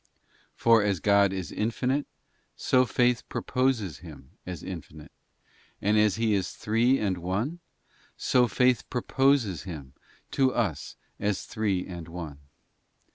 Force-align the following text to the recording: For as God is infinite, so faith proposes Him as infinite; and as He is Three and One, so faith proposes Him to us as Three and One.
For 0.55 0.81
as 0.83 0.99
God 0.99 1.31
is 1.31 1.51
infinite, 1.51 2.07
so 2.55 2.87
faith 2.87 3.21
proposes 3.29 3.99
Him 3.99 4.31
as 4.47 4.63
infinite; 4.63 5.11
and 5.79 5.95
as 5.95 6.15
He 6.15 6.33
is 6.33 6.53
Three 6.53 6.97
and 6.97 7.19
One, 7.19 7.59
so 8.17 8.47
faith 8.47 8.89
proposes 8.89 9.61
Him 9.61 9.93
to 10.31 10.55
us 10.55 10.95
as 11.19 11.43
Three 11.45 11.85
and 11.85 12.07
One. 12.07 12.39